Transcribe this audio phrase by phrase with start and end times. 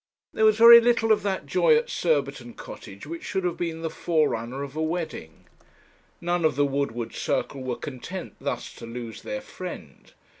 [0.33, 3.89] There was very little of that joy at Surbiton Cottage which should have been the
[3.91, 5.45] forerunner of a wedding.
[6.19, 10.11] None of the Woodward circle were content thus to lose their friend.